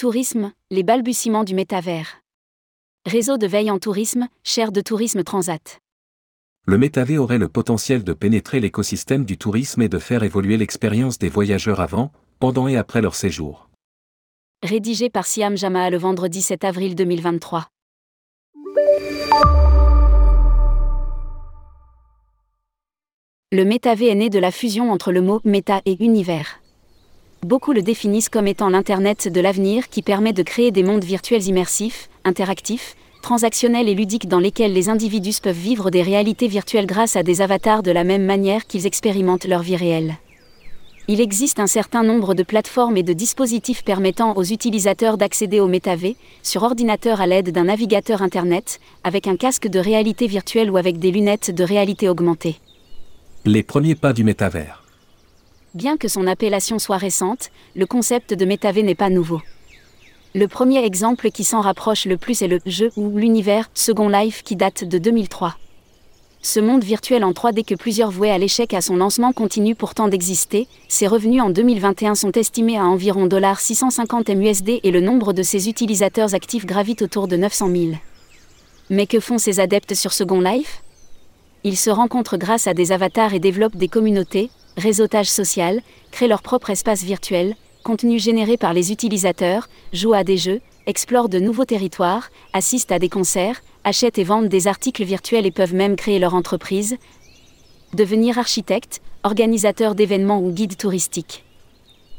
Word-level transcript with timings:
Tourisme, 0.00 0.52
les 0.70 0.82
balbutiements 0.82 1.44
du 1.44 1.54
métavers. 1.54 2.22
Réseau 3.04 3.36
de 3.36 3.46
veille 3.46 3.70
en 3.70 3.78
tourisme, 3.78 4.28
chaire 4.42 4.72
de 4.72 4.80
tourisme 4.80 5.24
Transat. 5.24 5.78
Le 6.66 6.78
métavé 6.78 7.18
aurait 7.18 7.36
le 7.36 7.50
potentiel 7.50 8.02
de 8.02 8.14
pénétrer 8.14 8.60
l'écosystème 8.60 9.26
du 9.26 9.36
tourisme 9.36 9.82
et 9.82 9.90
de 9.90 9.98
faire 9.98 10.22
évoluer 10.22 10.56
l'expérience 10.56 11.18
des 11.18 11.28
voyageurs 11.28 11.80
avant, 11.80 12.12
pendant 12.38 12.66
et 12.66 12.78
après 12.78 13.02
leur 13.02 13.14
séjour. 13.14 13.68
Rédigé 14.62 15.10
par 15.10 15.26
Siam 15.26 15.58
Jamaa 15.58 15.90
le 15.90 15.98
vendredi 15.98 16.40
7 16.40 16.64
avril 16.64 16.94
2023. 16.94 17.68
Le 23.52 23.64
métavé 23.66 24.08
est 24.08 24.14
né 24.14 24.30
de 24.30 24.38
la 24.38 24.50
fusion 24.50 24.92
entre 24.92 25.12
le 25.12 25.20
mot 25.20 25.42
méta 25.44 25.82
et 25.84 26.02
univers. 26.02 26.62
Beaucoup 27.46 27.72
le 27.72 27.80
définissent 27.80 28.28
comme 28.28 28.46
étant 28.46 28.68
l'Internet 28.68 29.26
de 29.26 29.40
l'avenir 29.40 29.88
qui 29.88 30.02
permet 30.02 30.34
de 30.34 30.42
créer 30.42 30.70
des 30.70 30.82
mondes 30.82 31.04
virtuels 31.04 31.46
immersifs, 31.46 32.10
interactifs, 32.24 32.96
transactionnels 33.22 33.88
et 33.88 33.94
ludiques 33.94 34.28
dans 34.28 34.40
lesquels 34.40 34.74
les 34.74 34.90
individus 34.90 35.40
peuvent 35.42 35.56
vivre 35.56 35.90
des 35.90 36.02
réalités 36.02 36.48
virtuelles 36.48 36.86
grâce 36.86 37.16
à 37.16 37.22
des 37.22 37.40
avatars 37.40 37.82
de 37.82 37.90
la 37.90 38.04
même 38.04 38.24
manière 38.24 38.66
qu'ils 38.66 38.86
expérimentent 38.86 39.46
leur 39.46 39.62
vie 39.62 39.76
réelle. 39.76 40.16
Il 41.08 41.20
existe 41.20 41.60
un 41.60 41.66
certain 41.66 42.02
nombre 42.02 42.34
de 42.34 42.42
plateformes 42.42 42.98
et 42.98 43.02
de 43.02 43.14
dispositifs 43.14 43.84
permettant 43.84 44.36
aux 44.36 44.44
utilisateurs 44.44 45.16
d'accéder 45.16 45.60
au 45.60 45.66
métavé, 45.66 46.16
sur 46.42 46.62
ordinateur 46.62 47.22
à 47.22 47.26
l'aide 47.26 47.52
d'un 47.52 47.64
navigateur 47.64 48.20
Internet, 48.20 48.80
avec 49.02 49.26
un 49.26 49.36
casque 49.36 49.66
de 49.66 49.78
réalité 49.78 50.26
virtuelle 50.26 50.70
ou 50.70 50.76
avec 50.76 50.98
des 50.98 51.10
lunettes 51.10 51.54
de 51.54 51.64
réalité 51.64 52.08
augmentée. 52.08 52.56
Les 53.46 53.62
premiers 53.62 53.94
pas 53.94 54.12
du 54.12 54.24
métavers. 54.24 54.84
Bien 55.74 55.96
que 55.96 56.08
son 56.08 56.26
appellation 56.26 56.80
soit 56.80 56.96
récente, 56.96 57.50
le 57.76 57.86
concept 57.86 58.34
de 58.34 58.44
métavé 58.44 58.82
n'est 58.82 58.96
pas 58.96 59.08
nouveau. 59.08 59.40
Le 60.34 60.48
premier 60.48 60.84
exemple 60.84 61.30
qui 61.30 61.44
s'en 61.44 61.60
rapproche 61.60 62.06
le 62.06 62.16
plus 62.16 62.42
est 62.42 62.48
le 62.48 62.58
jeu 62.66 62.90
ou 62.96 63.16
l'univers 63.16 63.70
Second 63.72 64.08
Life 64.08 64.42
qui 64.42 64.56
date 64.56 64.82
de 64.82 64.98
2003. 64.98 65.56
Ce 66.42 66.58
monde 66.58 66.82
virtuel 66.82 67.22
en 67.22 67.30
3D 67.30 67.64
que 67.64 67.76
plusieurs 67.76 68.10
vouaient 68.10 68.30
à 68.30 68.38
l'échec 68.38 68.74
à 68.74 68.80
son 68.80 68.96
lancement 68.96 69.32
continue 69.32 69.76
pourtant 69.76 70.08
d'exister, 70.08 70.66
ses 70.88 71.06
revenus 71.06 71.42
en 71.42 71.50
2021 71.50 72.16
sont 72.16 72.32
estimés 72.32 72.76
à 72.76 72.86
environ 72.86 73.28
650 73.56 74.30
MUSD 74.30 74.80
et 74.82 74.90
le 74.90 75.00
nombre 75.00 75.32
de 75.32 75.44
ses 75.44 75.68
utilisateurs 75.68 76.34
actifs 76.34 76.66
gravite 76.66 77.02
autour 77.02 77.28
de 77.28 77.36
900 77.36 77.70
000. 77.70 77.92
Mais 78.88 79.06
que 79.06 79.20
font 79.20 79.38
ces 79.38 79.60
adeptes 79.60 79.94
sur 79.94 80.12
Second 80.12 80.40
Life? 80.40 80.82
Ils 81.62 81.76
se 81.76 81.90
rencontrent 81.90 82.38
grâce 82.38 82.66
à 82.66 82.74
des 82.74 82.90
avatars 82.90 83.34
et 83.34 83.38
développent 83.38 83.76
des 83.76 83.88
communautés, 83.88 84.50
réseautage 84.76 85.28
social, 85.28 85.80
créent 86.10 86.28
leur 86.28 86.42
propre 86.42 86.70
espace 86.70 87.02
virtuel, 87.02 87.56
contenu 87.82 88.18
généré 88.18 88.56
par 88.56 88.72
les 88.72 88.92
utilisateurs, 88.92 89.68
jouent 89.92 90.14
à 90.14 90.24
des 90.24 90.36
jeux, 90.36 90.60
explorent 90.86 91.28
de 91.28 91.38
nouveaux 91.38 91.64
territoires, 91.64 92.30
assistent 92.52 92.92
à 92.92 92.98
des 92.98 93.08
concerts, 93.08 93.62
achètent 93.84 94.18
et 94.18 94.24
vendent 94.24 94.48
des 94.48 94.66
articles 94.66 95.04
virtuels 95.04 95.46
et 95.46 95.50
peuvent 95.50 95.74
même 95.74 95.96
créer 95.96 96.18
leur 96.18 96.34
entreprise, 96.34 96.96
devenir 97.94 98.38
architecte, 98.38 99.00
organisateur 99.24 99.94
d'événements 99.94 100.40
ou 100.40 100.50
guide 100.52 100.76
touristique. 100.76 101.44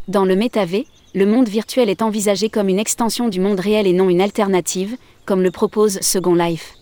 Dans 0.08 0.26
le 0.26 0.36
métavé, 0.36 0.88
le 1.14 1.26
monde 1.26 1.50
virtuel 1.50 1.90
est 1.90 2.02
envisagé 2.02 2.50
comme 2.50 2.70
une 2.70 2.80
extension 2.80 3.28
du 3.28 3.40
monde 3.40 3.60
réel 3.60 3.88
et 3.88 3.94
non 3.94 4.10
une 4.10 4.22
alternative, 4.22 4.98
comme 5.26 5.42
le 5.42 5.52
propose 5.52 6.00
Second 6.02 6.36
Life. 6.36 6.74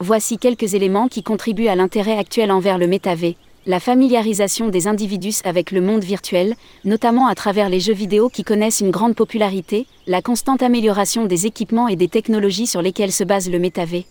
Voici 0.00 0.38
quelques 0.38 0.74
éléments 0.74 1.08
qui 1.08 1.22
contribuent 1.22 1.68
à 1.68 1.76
l'intérêt 1.76 2.18
actuel 2.18 2.50
envers 2.50 2.78
le 2.78 2.86
métavé, 2.86 3.36
la 3.66 3.80
familiarisation 3.80 4.68
des 4.68 4.86
individus 4.86 5.40
avec 5.44 5.70
le 5.70 5.80
monde 5.80 6.04
virtuel, 6.04 6.54
notamment 6.84 7.26
à 7.26 7.34
travers 7.34 7.68
les 7.68 7.80
jeux 7.80 7.94
vidéo 7.94 8.28
qui 8.28 8.44
connaissent 8.44 8.80
une 8.80 8.90
grande 8.90 9.14
popularité, 9.14 9.86
la 10.06 10.20
constante 10.20 10.62
amélioration 10.62 11.24
des 11.24 11.46
équipements 11.46 11.88
et 11.88 11.96
des 11.96 12.08
technologies 12.08 12.66
sur 12.66 12.82
lesquelles 12.82 13.12
se 13.12 13.24
base 13.24 13.48
le 13.48 13.58
métavé. 13.58 14.04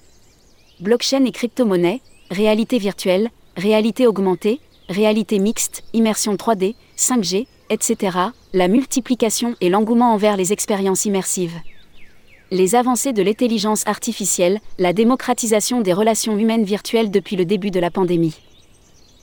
Blockchain 0.80 1.24
et 1.26 1.32
crypto-monnaie, 1.32 2.02
réalité 2.32 2.80
virtuelle, 2.80 3.30
réalité 3.56 4.08
augmentée, 4.08 4.60
réalité 4.90 5.38
mixte, 5.38 5.84
immersion 5.94 6.34
3D, 6.34 6.76
5G, 6.98 7.46
etc., 7.70 8.18
la 8.54 8.68
multiplication 8.68 9.56
et 9.62 9.70
l'engouement 9.70 10.14
envers 10.14 10.38
les 10.38 10.52
expériences 10.52 11.06
immersives 11.06 11.60
les 12.52 12.76
avancées 12.76 13.14
de 13.14 13.24
l'intelligence 13.24 13.82
artificielle, 13.88 14.60
la 14.78 14.94
démocratisation 14.94 15.82
des 15.82 15.92
relations 15.92 16.38
humaines 16.38 16.64
virtuelles 16.64 17.10
depuis 17.10 17.36
le 17.36 17.46
début 17.46 17.72
de 17.72 17.80
la 17.80 17.90
pandémie. 17.90 18.36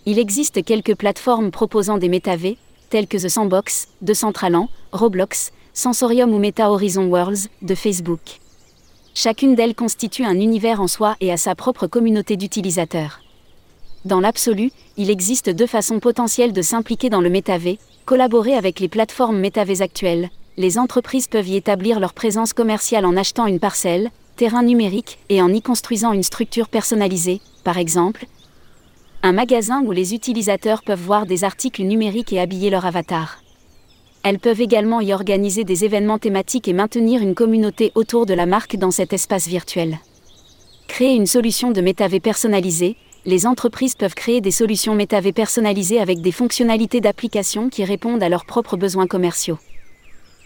Il 0.07 0.19
existe 0.19 0.65
quelques 0.65 0.95
plateformes 0.95 1.51
proposant 1.51 1.99
des 1.99 2.09
métavés, 2.09 2.57
telles 2.89 3.07
que 3.07 3.19
The 3.19 3.29
Sandbox, 3.29 3.89
de 4.01 4.15
Centralan, 4.15 4.69
Roblox, 4.93 5.53
Sensorium 5.75 6.33
ou 6.33 6.39
Meta 6.39 6.71
Horizon 6.71 7.07
Worlds, 7.07 7.49
de 7.61 7.75
Facebook. 7.75 8.41
Chacune 9.15 9.55
d'elles 9.55 9.75
constitue 9.75 10.25
un 10.25 10.41
univers 10.41 10.81
en 10.81 10.89
soi 10.89 11.17
et 11.21 11.31
a 11.31 11.37
sa 11.37 11.55
propre 11.55 11.87
communauté 11.87 12.37
d'utilisateurs. 12.37 13.21
Dans 14.07 14.21
l'absolu, 14.21 14.73
il 14.97 15.11
existe 15.11 15.51
deux 15.51 15.67
façons 15.67 16.01
potentielles 16.01 16.55
de 16.55 16.63
s'impliquer 16.63 17.11
dans 17.11 17.21
le 17.21 17.29
métavé, 17.29 17.79
collaborer 18.07 18.55
avec 18.55 18.81
les 18.81 18.89
plateformes 18.89 19.39
métavées 19.39 19.83
actuelles, 19.83 20.31
les 20.57 20.79
entreprises 20.79 21.29
peuvent 21.29 21.49
y 21.49 21.57
établir 21.57 22.01
leur 22.01 22.15
présence 22.15 22.53
commerciale 22.53 23.07
en 23.07 23.17
achetant 23.17 23.47
une 23.47 23.61
parcelle, 23.61 24.11
terrain 24.37 24.63
numérique, 24.63 25.19
et 25.29 25.43
en 25.43 25.53
y 25.53 25.63
construisant 25.63 26.13
une 26.13 26.23
structure 26.23 26.69
personnalisée, 26.69 27.41
par 27.65 27.79
exemple, 27.79 28.27
un 29.23 29.33
magasin 29.33 29.83
où 29.83 29.93
les 29.93 30.15
utilisateurs 30.15 30.83
peuvent 30.83 31.03
voir 31.03 31.27
des 31.27 31.45
articles 31.45 31.83
numériques 31.83 32.33
et 32.33 32.41
habiller 32.41 32.71
leur 32.71 32.87
avatar. 32.87 33.43
Elles 34.23 34.39
peuvent 34.39 34.61
également 34.61 35.01
y 35.01 35.13
organiser 35.13 35.65
des 35.65 35.85
événements 35.85 36.19
thématiques 36.19 36.69
et 36.69 36.73
maintenir 36.73 37.21
une 37.21 37.35
communauté 37.35 37.93
autour 37.95 38.25
de 38.25 38.35
la 38.35 38.47
marque 38.47 38.77
dans 38.77 38.91
cet 38.91 39.13
espace 39.13 39.47
virtuel. 39.47 39.99
Créer 40.89 41.15
une 41.15 41.27
solution 41.27 41.71
de 41.71 41.81
métavée 41.81 42.21
personnalisée, 42.21 42.97
les 43.27 43.47
entreprises 43.47 43.95
peuvent 43.95 44.15
créer 44.15 44.41
des 44.41 44.51
solutions 44.51 44.95
métavées 44.95 45.33
personnalisées 45.33 46.01
avec 46.01 46.23
des 46.23 46.33
fonctionnalités 46.33 47.03
d'application 47.03 47.69
qui 47.69 47.85
répondent 47.85 48.23
à 48.23 48.31
leurs 48.31 48.47
propres 48.47 48.79
besoins 48.79 49.07
commerciaux. 49.07 49.59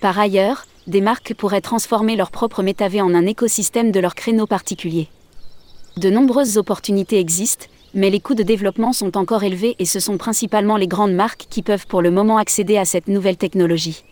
Par 0.01 0.19
ailleurs, 0.19 0.67
des 0.89 1.01
marques 1.01 1.34
pourraient 1.34 1.61
transformer 1.61 2.17
leur 2.17 2.33
propre 2.33 2.63
métavé 2.63 3.01
en 3.01 3.15
un 3.15 3.27
écosystème 3.27 3.93
de 3.93 4.01
leur 4.01 4.17
créneau 4.17 4.47
particulier. 4.47 5.09
De 5.97 6.11
nombreuses 6.11 6.59
opportunités 6.59 7.21
existent, 7.21 7.67
mais 7.94 8.10
les 8.10 8.21
coûts 8.21 8.34
de 8.34 8.43
développement 8.43 8.93
sont 8.93 9.16
encore 9.16 9.44
élevés 9.44 9.77
et 9.78 9.84
ce 9.84 10.00
sont 10.00 10.19
principalement 10.19 10.77
les 10.77 10.88
grandes 10.88 11.15
marques 11.15 11.47
qui 11.49 11.62
peuvent 11.62 11.87
pour 11.87 12.03
le 12.03 12.10
moment 12.10 12.37
accéder 12.37 12.77
à 12.77 12.84
cette 12.84 13.09
nouvelle 13.09 13.37
technologie. 13.37 14.05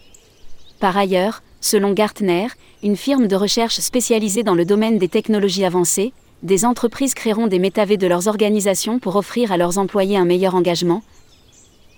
Par 0.78 0.96
ailleurs, 0.96 1.42
selon 1.60 1.92
Gartner, 1.92 2.46
une 2.82 2.96
firme 2.96 3.26
de 3.26 3.36
recherche 3.36 3.80
spécialisée 3.80 4.42
dans 4.42 4.54
le 4.54 4.64
domaine 4.64 4.98
des 4.98 5.08
technologies 5.08 5.64
avancées, 5.64 6.12
des 6.42 6.64
entreprises 6.64 7.14
créeront 7.14 7.46
des 7.46 7.58
métavés 7.58 7.96
de 7.96 8.06
leurs 8.06 8.26
organisations 8.26 8.98
pour 8.98 9.16
offrir 9.16 9.52
à 9.52 9.56
leurs 9.56 9.78
employés 9.78 10.16
un 10.16 10.24
meilleur 10.24 10.54
engagement, 10.54 11.02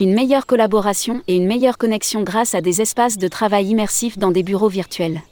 une 0.00 0.12
meilleure 0.12 0.46
collaboration 0.46 1.22
et 1.28 1.36
une 1.36 1.46
meilleure 1.46 1.78
connexion 1.78 2.22
grâce 2.22 2.54
à 2.54 2.60
des 2.60 2.82
espaces 2.82 3.16
de 3.16 3.28
travail 3.28 3.68
immersifs 3.68 4.18
dans 4.18 4.32
des 4.32 4.42
bureaux 4.42 4.68
virtuels. 4.68 5.22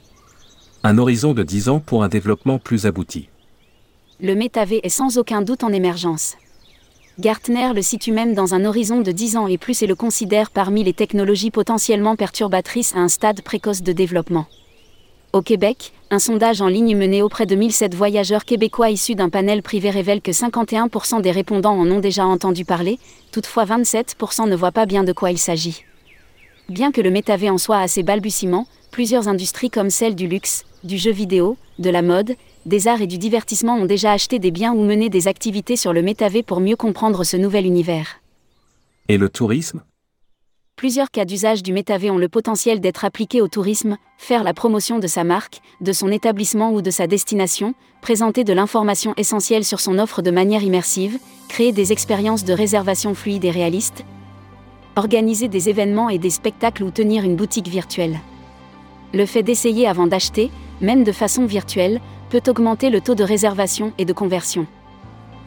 Un 0.83 0.97
horizon 0.97 1.33
de 1.33 1.43
10 1.43 1.69
ans 1.69 1.79
pour 1.79 2.03
un 2.03 2.09
développement 2.09 2.59
plus 2.59 2.85
abouti. 2.85 3.29
Le 4.19 4.35
métavé 4.35 4.79
est 4.83 4.89
sans 4.89 5.17
aucun 5.17 5.41
doute 5.41 5.63
en 5.63 5.73
émergence. 5.73 6.35
Gartner 7.19 7.73
le 7.75 7.83
situe 7.83 8.11
même 8.11 8.33
dans 8.33 8.55
un 8.55 8.65
horizon 8.65 9.01
de 9.01 9.11
10 9.11 9.37
ans 9.37 9.47
et 9.47 9.59
plus 9.59 9.83
et 9.83 9.87
le 9.87 9.93
considère 9.93 10.49
parmi 10.49 10.83
les 10.83 10.93
technologies 10.93 11.51
potentiellement 11.51 12.15
perturbatrices 12.15 12.95
à 12.95 12.99
un 12.99 13.07
stade 13.07 13.43
précoce 13.43 13.83
de 13.83 13.91
développement. 13.91 14.47
Au 15.31 15.43
Québec, 15.43 15.93
un 16.09 16.17
sondage 16.17 16.61
en 16.61 16.67
ligne 16.67 16.97
mené 16.97 17.21
auprès 17.21 17.45
de 17.45 17.55
1007 17.55 17.93
voyageurs 17.93 18.45
québécois 18.45 18.89
issus 18.89 19.13
d'un 19.13 19.29
panel 19.29 19.61
privé 19.61 19.91
révèle 19.91 20.21
que 20.21 20.31
51% 20.31 21.21
des 21.21 21.31
répondants 21.31 21.77
en 21.77 21.89
ont 21.91 21.99
déjà 21.99 22.25
entendu 22.25 22.65
parler, 22.65 22.97
toutefois 23.31 23.65
27% 23.65 24.49
ne 24.49 24.55
voient 24.55 24.71
pas 24.71 24.87
bien 24.87 25.03
de 25.03 25.13
quoi 25.13 25.29
il 25.29 25.37
s'agit. 25.37 25.83
Bien 26.67 26.91
que 26.91 27.01
le 27.01 27.11
métavé 27.11 27.51
en 27.51 27.59
soit 27.59 27.79
assez 27.79 28.01
balbutiement, 28.01 28.65
plusieurs 28.89 29.27
industries 29.27 29.69
comme 29.69 29.91
celle 29.91 30.15
du 30.15 30.27
luxe, 30.27 30.65
du 30.83 30.97
jeu 30.97 31.11
vidéo, 31.11 31.57
de 31.77 31.91
la 31.91 32.01
mode, 32.01 32.35
des 32.65 32.87
arts 32.87 33.01
et 33.01 33.07
du 33.07 33.17
divertissement 33.17 33.75
ont 33.75 33.85
déjà 33.85 34.11
acheté 34.11 34.39
des 34.39 34.51
biens 34.51 34.73
ou 34.73 34.83
mené 34.83 35.09
des 35.09 35.27
activités 35.27 35.75
sur 35.75 35.93
le 35.93 36.01
métavé 36.01 36.43
pour 36.43 36.59
mieux 36.59 36.75
comprendre 36.75 37.23
ce 37.23 37.37
nouvel 37.37 37.65
univers. 37.65 38.21
Et 39.09 39.17
le 39.17 39.29
tourisme? 39.29 39.83
Plusieurs 40.75 41.11
cas 41.11 41.25
d'usage 41.25 41.61
du 41.61 41.71
métavé 41.71 42.09
ont 42.09 42.17
le 42.17 42.29
potentiel 42.29 42.79
d'être 42.79 43.05
appliqués 43.05 43.41
au 43.41 43.47
tourisme, 43.47 43.97
faire 44.17 44.43
la 44.43 44.53
promotion 44.53 44.99
de 44.99 45.07
sa 45.07 45.23
marque, 45.23 45.61
de 45.81 45.91
son 45.91 46.09
établissement 46.09 46.71
ou 46.71 46.81
de 46.81 46.89
sa 46.89 47.05
destination, 47.05 47.75
présenter 48.01 48.43
de 48.43 48.53
l'information 48.53 49.13
essentielle 49.15 49.65
sur 49.65 49.79
son 49.79 49.99
offre 49.99 50.21
de 50.21 50.31
manière 50.31 50.63
immersive, 50.63 51.19
créer 51.47 51.71
des 51.71 51.91
expériences 51.91 52.43
de 52.43 52.53
réservation 52.53 53.13
fluides 53.13 53.45
et 53.45 53.51
réalistes, 53.51 54.03
organiser 54.95 55.47
des 55.47 55.69
événements 55.69 56.09
et 56.09 56.17
des 56.17 56.29
spectacles 56.29 56.83
ou 56.83 56.91
tenir 56.91 57.23
une 57.23 57.35
boutique 57.35 57.67
virtuelle. 57.67 58.19
Le 59.13 59.25
fait 59.27 59.43
d'essayer 59.43 59.87
avant 59.87 60.07
d'acheter, 60.07 60.49
même 60.81 61.03
de 61.03 61.11
façon 61.11 61.45
virtuelle, 61.45 62.01
peut 62.29 62.41
augmenter 62.47 62.89
le 62.89 62.99
taux 62.99 63.13
de 63.13 63.23
réservation 63.23 63.93
et 63.99 64.05
de 64.05 64.13
conversion. 64.13 64.65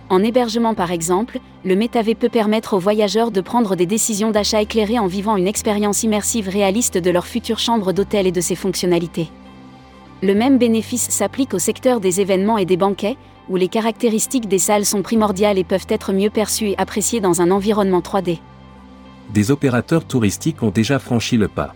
En 0.08 0.22
hébergement 0.22 0.74
par 0.74 0.92
exemple, 0.92 1.40
le 1.64 1.74
métavé 1.74 2.14
peut 2.14 2.28
permettre 2.28 2.74
aux 2.74 2.78
voyageurs 2.78 3.32
de 3.32 3.40
prendre 3.40 3.74
des 3.74 3.86
décisions 3.86 4.30
d'achat 4.30 4.62
éclairées 4.62 5.00
en 5.00 5.08
vivant 5.08 5.36
une 5.36 5.48
expérience 5.48 6.04
immersive 6.04 6.48
réaliste 6.48 6.96
de 6.96 7.10
leur 7.10 7.26
future 7.26 7.58
chambre 7.58 7.92
d'hôtel 7.92 8.28
et 8.28 8.32
de 8.32 8.40
ses 8.40 8.54
fonctionnalités. 8.54 9.28
Le 10.22 10.34
même 10.34 10.58
bénéfice 10.58 11.10
s'applique 11.10 11.52
au 11.52 11.58
secteur 11.58 11.98
des 11.98 12.20
événements 12.20 12.58
et 12.58 12.64
des 12.64 12.76
banquets, 12.76 13.16
où 13.48 13.56
les 13.56 13.68
caractéristiques 13.68 14.48
des 14.48 14.60
salles 14.60 14.86
sont 14.86 15.02
primordiales 15.02 15.58
et 15.58 15.64
peuvent 15.64 15.86
être 15.88 16.12
mieux 16.12 16.30
perçues 16.30 16.70
et 16.70 16.78
appréciées 16.78 17.20
dans 17.20 17.42
un 17.42 17.50
environnement 17.50 18.00
3D. 18.00 18.38
Des 19.30 19.50
opérateurs 19.50 20.04
touristiques 20.04 20.62
ont 20.62 20.70
déjà 20.70 21.00
franchi 21.00 21.36
le 21.36 21.48
pas. 21.48 21.74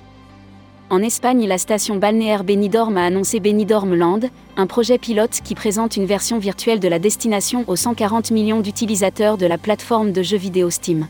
En 0.92 1.02
Espagne, 1.04 1.46
la 1.46 1.56
station 1.56 1.94
balnéaire 1.94 2.42
Benidorm 2.42 2.96
a 2.96 3.04
annoncé 3.04 3.38
Benidorm 3.38 3.94
Land, 3.94 4.22
un 4.56 4.66
projet 4.66 4.98
pilote 4.98 5.38
qui 5.44 5.54
présente 5.54 5.96
une 5.96 6.04
version 6.04 6.40
virtuelle 6.40 6.80
de 6.80 6.88
la 6.88 6.98
destination 6.98 7.64
aux 7.68 7.76
140 7.76 8.32
millions 8.32 8.60
d'utilisateurs 8.60 9.38
de 9.38 9.46
la 9.46 9.56
plateforme 9.56 10.10
de 10.10 10.24
jeux 10.24 10.36
vidéo 10.36 10.68
Steam. 10.68 11.06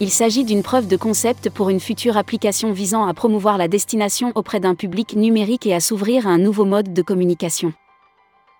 Il 0.00 0.08
s'agit 0.08 0.44
d'une 0.44 0.62
preuve 0.62 0.88
de 0.88 0.96
concept 0.96 1.50
pour 1.50 1.68
une 1.68 1.80
future 1.80 2.16
application 2.16 2.72
visant 2.72 3.06
à 3.06 3.12
promouvoir 3.12 3.58
la 3.58 3.68
destination 3.68 4.32
auprès 4.34 4.60
d'un 4.60 4.74
public 4.74 5.14
numérique 5.14 5.66
et 5.66 5.74
à 5.74 5.80
s'ouvrir 5.80 6.26
à 6.26 6.30
un 6.30 6.38
nouveau 6.38 6.64
mode 6.64 6.94
de 6.94 7.02
communication. 7.02 7.74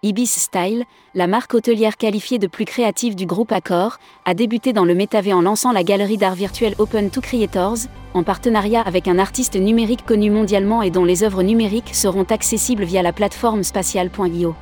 Ibis 0.02 0.26
Style, 0.26 0.84
la 1.14 1.26
marque 1.26 1.54
hôtelière 1.54 1.96
qualifiée 1.96 2.38
de 2.38 2.46
plus 2.46 2.66
créative 2.66 3.16
du 3.16 3.24
groupe 3.24 3.50
Accor, 3.50 3.96
a 4.26 4.34
débuté 4.34 4.74
dans 4.74 4.84
le 4.84 4.94
métavé 4.94 5.32
en 5.32 5.40
lançant 5.40 5.72
la 5.72 5.84
galerie 5.84 6.18
d'art 6.18 6.34
virtuel 6.34 6.74
Open 6.78 7.08
to 7.08 7.22
Creators, 7.22 7.78
en 8.12 8.22
partenariat 8.22 8.82
avec 8.82 9.08
un 9.08 9.18
artiste 9.18 9.56
numérique 9.56 10.04
connu 10.04 10.30
mondialement 10.30 10.82
et 10.82 10.90
dont 10.90 11.06
les 11.06 11.22
œuvres 11.24 11.42
numériques 11.42 11.94
seront 11.94 12.24
accessibles 12.24 12.84
via 12.84 13.00
la 13.00 13.14
plateforme 13.14 13.62
spatiale.io. 13.62 14.54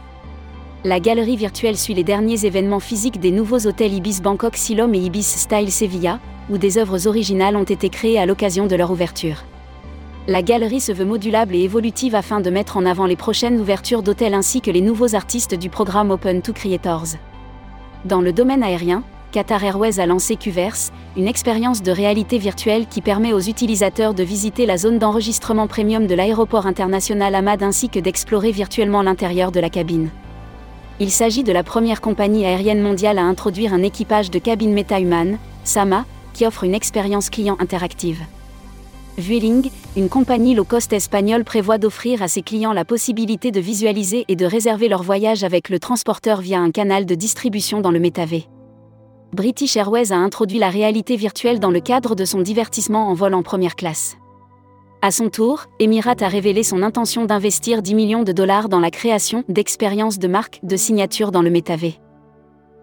La 0.84 1.00
galerie 1.00 1.36
virtuelle 1.36 1.78
suit 1.78 1.94
les 1.94 2.04
derniers 2.04 2.46
événements 2.46 2.78
physiques 2.78 3.18
des 3.18 3.32
nouveaux 3.32 3.66
hôtels 3.66 3.94
Ibis 3.94 4.20
Bangkok 4.22 4.56
Silom 4.56 4.94
et 4.94 5.00
Ibis 5.00 5.26
Style 5.26 5.72
Sevilla, 5.72 6.20
où 6.48 6.58
des 6.58 6.78
œuvres 6.78 7.08
originales 7.08 7.56
ont 7.56 7.64
été 7.64 7.88
créées 7.88 8.20
à 8.20 8.26
l'occasion 8.26 8.68
de 8.68 8.76
leur 8.76 8.92
ouverture. 8.92 9.42
La 10.26 10.40
galerie 10.40 10.80
se 10.80 10.90
veut 10.90 11.04
modulable 11.04 11.54
et 11.54 11.60
évolutive 11.60 12.14
afin 12.14 12.40
de 12.40 12.48
mettre 12.48 12.78
en 12.78 12.86
avant 12.86 13.04
les 13.04 13.14
prochaines 13.14 13.60
ouvertures 13.60 14.02
d'hôtels 14.02 14.32
ainsi 14.32 14.62
que 14.62 14.70
les 14.70 14.80
nouveaux 14.80 15.14
artistes 15.14 15.54
du 15.54 15.68
programme 15.68 16.10
Open 16.10 16.40
to 16.40 16.54
Creators. 16.54 17.16
Dans 18.06 18.22
le 18.22 18.32
domaine 18.32 18.62
aérien, 18.62 19.02
Qatar 19.32 19.62
Airways 19.62 20.00
a 20.00 20.06
lancé 20.06 20.36
Qverse, 20.36 20.92
une 21.18 21.28
expérience 21.28 21.82
de 21.82 21.90
réalité 21.90 22.38
virtuelle 22.38 22.86
qui 22.86 23.02
permet 23.02 23.34
aux 23.34 23.40
utilisateurs 23.40 24.14
de 24.14 24.22
visiter 24.22 24.64
la 24.64 24.78
zone 24.78 24.98
d'enregistrement 24.98 25.66
premium 25.66 26.06
de 26.06 26.14
l'aéroport 26.14 26.64
international 26.64 27.34
Ahmad 27.34 27.62
ainsi 27.62 27.90
que 27.90 27.98
d'explorer 27.98 28.50
virtuellement 28.50 29.02
l'intérieur 29.02 29.52
de 29.52 29.60
la 29.60 29.68
cabine. 29.68 30.08
Il 31.00 31.10
s'agit 31.10 31.44
de 31.44 31.52
la 31.52 31.64
première 31.64 32.00
compagnie 32.00 32.46
aérienne 32.46 32.80
mondiale 32.80 33.18
à 33.18 33.24
introduire 33.24 33.74
un 33.74 33.82
équipage 33.82 34.30
de 34.30 34.38
cabine 34.38 34.72
méta-humaine, 34.72 35.38
SAMA, 35.64 36.06
qui 36.32 36.46
offre 36.46 36.64
une 36.64 36.74
expérience 36.74 37.28
client 37.28 37.58
interactive. 37.60 38.22
Vueling, 39.16 39.70
une 39.96 40.08
compagnie 40.08 40.56
low 40.56 40.64
cost 40.64 40.92
espagnole 40.92 41.44
prévoit 41.44 41.78
d'offrir 41.78 42.20
à 42.20 42.26
ses 42.26 42.42
clients 42.42 42.72
la 42.72 42.84
possibilité 42.84 43.52
de 43.52 43.60
visualiser 43.60 44.24
et 44.26 44.34
de 44.34 44.44
réserver 44.44 44.88
leur 44.88 45.04
voyage 45.04 45.44
avec 45.44 45.68
le 45.68 45.78
transporteur 45.78 46.40
via 46.40 46.58
un 46.58 46.72
canal 46.72 47.06
de 47.06 47.14
distribution 47.14 47.80
dans 47.80 47.92
le 47.92 48.00
métavé. 48.00 48.46
British 49.32 49.76
Airways 49.76 50.12
a 50.12 50.16
introduit 50.16 50.58
la 50.58 50.68
réalité 50.68 51.14
virtuelle 51.14 51.60
dans 51.60 51.70
le 51.70 51.80
cadre 51.80 52.16
de 52.16 52.24
son 52.24 52.40
divertissement 52.40 53.08
en 53.08 53.14
vol 53.14 53.34
en 53.34 53.44
première 53.44 53.76
classe. 53.76 54.16
À 55.00 55.12
son 55.12 55.28
tour, 55.28 55.66
Emirates 55.78 56.22
a 56.22 56.28
révélé 56.28 56.64
son 56.64 56.82
intention 56.82 57.24
d'investir 57.24 57.82
10 57.82 57.94
millions 57.94 58.22
de 58.24 58.32
dollars 58.32 58.68
dans 58.68 58.80
la 58.80 58.90
création 58.90 59.44
d'expériences 59.48 60.18
de 60.18 60.26
marque 60.26 60.58
de 60.64 60.76
signature 60.76 61.30
dans 61.30 61.42
le 61.42 61.50
métavé. 61.50 62.00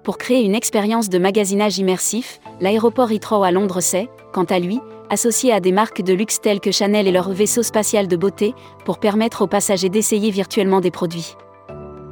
Pour 0.04 0.18
créer 0.18 0.44
une 0.44 0.56
expérience 0.56 1.10
de 1.10 1.19
magasinage 1.19 1.78
immersif, 1.78 2.39
l'aéroport 2.62 3.12
Heathrow 3.12 3.44
à 3.44 3.51
Londres 3.51 3.81
s'est, 3.81 4.10
quant 4.33 4.45
à 4.45 4.60
lui, 4.60 4.80
associé 5.11 5.51
à 5.51 5.59
des 5.59 5.73
marques 5.73 6.01
de 6.01 6.13
luxe 6.13 6.39
telles 6.39 6.61
que 6.61 6.71
Chanel 6.71 7.05
et 7.05 7.11
leur 7.11 7.31
vaisseau 7.31 7.61
spatial 7.61 8.07
de 8.07 8.15
beauté, 8.15 8.55
pour 8.85 8.97
permettre 8.97 9.43
aux 9.43 9.47
passagers 9.47 9.89
d'essayer 9.89 10.31
virtuellement 10.31 10.79
des 10.79 10.89
produits. 10.89 11.35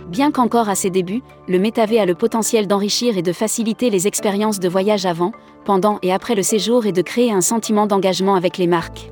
Bien 0.10 0.32
qu'encore 0.32 0.70
à 0.70 0.76
ses 0.76 0.90
débuts, 0.90 1.22
le 1.48 1.60
métavé 1.60 2.00
a 2.00 2.06
le 2.06 2.14
potentiel 2.14 2.68
d'enrichir 2.68 3.18
et 3.18 3.22
de 3.22 3.32
faciliter 3.32 3.90
les 3.90 4.06
expériences 4.06 4.60
de 4.60 4.68
voyage 4.68 5.06
avant, 5.06 5.32
pendant 5.66 5.98
et 6.02 6.12
après 6.12 6.36
le 6.36 6.44
séjour 6.44 6.86
et 6.86 6.92
de 6.92 7.02
créer 7.02 7.32
un 7.32 7.42
sentiment 7.42 7.88
d'engagement 7.88 8.36
avec 8.36 8.58
les 8.58 8.68
marques. 8.68 9.12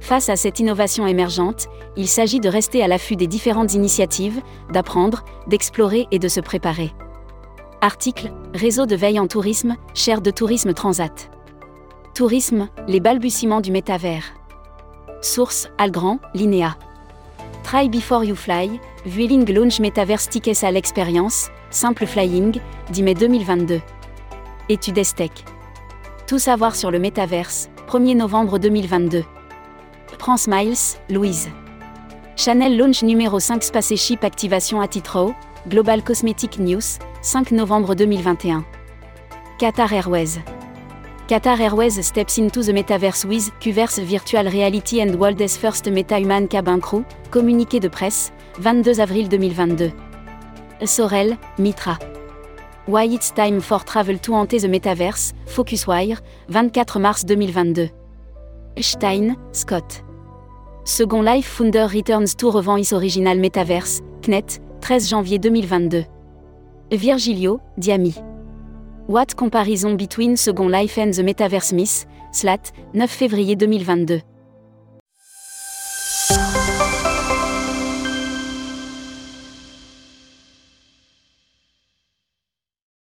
Face 0.00 0.30
à 0.30 0.36
cette 0.36 0.58
innovation 0.58 1.06
émergente, 1.06 1.66
il 1.96 2.08
s'agit 2.08 2.40
de 2.40 2.48
rester 2.48 2.82
à 2.82 2.88
l'affût 2.88 3.16
des 3.16 3.26
différentes 3.26 3.74
initiatives, 3.74 4.40
d'apprendre, 4.72 5.22
d'explorer 5.48 6.06
et 6.10 6.18
de 6.18 6.28
se 6.28 6.40
préparer. 6.40 6.92
Article 7.82 8.32
Réseau 8.54 8.86
de 8.86 8.96
veille 8.96 9.20
en 9.20 9.26
tourisme, 9.26 9.76
chaire 9.92 10.22
de 10.22 10.30
tourisme 10.30 10.72
Transat. 10.72 11.30
Tourisme, 12.14 12.68
les 12.88 13.00
balbutiements 13.00 13.62
du 13.62 13.72
métavers. 13.72 14.34
Source 15.22 15.70
Algrand, 15.78 16.18
Linéa. 16.34 16.76
Try 17.62 17.88
before 17.88 18.22
you 18.22 18.36
fly, 18.36 18.78
Vueling 19.06 19.50
launch 19.50 19.80
Metaverse 19.80 20.28
Tickets 20.28 20.62
à 20.62 20.70
l'expérience, 20.70 21.48
Simple 21.70 22.04
Flying, 22.04 22.60
10 22.90 23.02
mai 23.02 23.14
2022. 23.14 23.80
Étude 24.68 24.98
Estec. 24.98 25.32
Tout 26.26 26.38
savoir 26.38 26.76
sur 26.76 26.90
le 26.90 26.98
métaverse, 26.98 27.70
1er 27.88 28.14
novembre 28.14 28.58
2022. 28.58 29.24
Prends 30.18 30.36
Smiles, 30.36 30.98
Louise. 31.08 31.48
Chanel 32.36 32.76
launch 32.76 33.02
numéro 33.02 33.40
5 33.40 33.62
Spaceship 33.62 34.22
Activation 34.22 34.82
à 34.82 34.86
Global 35.66 36.02
Cosmetic 36.02 36.58
News, 36.58 36.98
5 37.22 37.52
novembre 37.52 37.94
2021. 37.94 38.66
Qatar 39.58 39.94
Airways. 39.94 40.40
Qatar 41.28 41.60
Airways 41.60 42.02
steps 42.02 42.36
into 42.38 42.62
the 42.62 42.72
metaverse 42.72 43.24
with 43.24 43.50
Qverse 43.60 44.02
Virtual 44.04 44.50
Reality 44.50 45.00
and 45.00 45.14
World's 45.14 45.56
First 45.56 45.86
Meta-Human 45.88 46.48
Cabin 46.48 46.80
Crew, 46.80 47.04
communiqué 47.30 47.78
de 47.78 47.88
presse, 47.88 48.32
22 48.60 49.00
avril 49.00 49.28
2022. 49.28 49.92
Sorel, 50.84 51.38
Mitra. 51.58 51.96
Why 52.86 53.04
it's 53.04 53.30
time 53.30 53.60
for 53.60 53.78
travel 53.84 54.18
to 54.18 54.34
enter 54.34 54.58
the 54.58 54.66
metaverse, 54.66 55.32
Focuswire, 55.46 56.18
24 56.50 57.00
mars 57.00 57.24
2022. 57.24 57.90
Stein, 58.80 59.36
Scott. 59.52 60.02
Second 60.84 61.22
Life 61.22 61.46
Founder 61.46 61.86
Returns 61.86 62.34
to 62.34 62.50
Revend 62.50 62.80
Is 62.80 62.92
Original 62.92 63.36
Metaverse, 63.38 64.02
CNET, 64.22 64.58
13 64.80 65.08
janvier 65.08 65.38
2022. 65.38 66.04
Virgilio, 66.90 67.60
Diami. 67.78 68.31
What 69.12 69.34
Comparison 69.36 69.98
Between 69.98 70.38
Second 70.38 70.70
Life 70.70 70.96
and 70.96 71.12
the 71.12 71.22
Metaverse 71.22 71.74
Miss, 71.74 72.06
SLAT, 72.32 72.72
9 72.94 73.06
février 73.08 73.54
2022. 73.54 74.31